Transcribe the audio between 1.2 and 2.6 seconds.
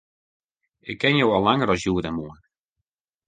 al langer as hjoed en moarn.